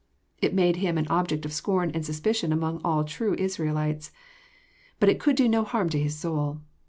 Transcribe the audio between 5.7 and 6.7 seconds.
to his soul.